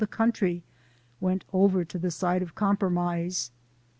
[0.01, 0.63] Seward
[1.19, 3.51] went over to the side of compromise.